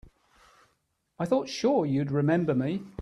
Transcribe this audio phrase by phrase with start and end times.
[1.19, 2.81] I thought sure you'd remember me.